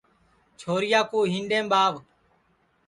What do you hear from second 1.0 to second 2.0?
کُُو ہینٚڈؔیم ٻاو